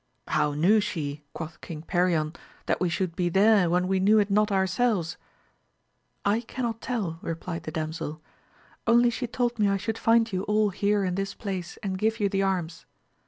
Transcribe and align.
How 0.29 0.55
knew 0.55 0.79
she, 0.79 1.21
quoth 1.31 1.61
KiDg 1.61 1.85
Perion, 1.85 2.35
that 2.65 2.81
we 2.81 2.89
should 2.89 3.15
be 3.15 3.29
there 3.29 3.69
when 3.69 3.87
we 3.87 3.99
knew 3.99 4.17
it 4.17 4.31
not 4.31 4.51
ourselves; 4.51 5.15
I 6.25 6.41
cannot 6.41 6.81
tell, 6.81 7.19
replied 7.21 7.65
the 7.65 7.71
dam 7.71 7.93
sel, 7.93 8.19
only 8.87 9.11
she 9.11 9.27
told 9.27 9.59
me 9.59 9.69
I 9.69 9.77
should 9.77 9.99
find 9.99 10.33
you 10.33 10.41
all 10.45 10.71
here 10.71 11.03
in 11.05 11.13
this 11.13 11.35
place, 11.35 11.77
and 11.83 11.99
give 11.99 12.19
you 12.19 12.29
the 12.29 12.41
arms. 12.41 12.87